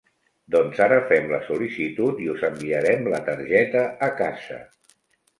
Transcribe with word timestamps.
Doncs 0.53 0.79
ara 0.85 0.95
fem 1.09 1.27
la 1.31 1.37
sol·licitud 1.49 2.21
i 2.27 2.29
us 2.35 2.45
enviarem 2.49 3.05
la 3.15 3.19
targeta 3.27 3.83
a 4.07 4.09
casa. 4.23 4.59